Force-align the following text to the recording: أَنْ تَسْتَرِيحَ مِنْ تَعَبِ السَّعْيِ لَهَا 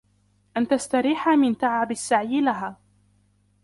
أَنْ 0.57 0.67
تَسْتَرِيحَ 0.67 1.29
مِنْ 1.29 1.57
تَعَبِ 1.57 1.91
السَّعْيِ 1.91 2.41
لَهَا 2.41 2.77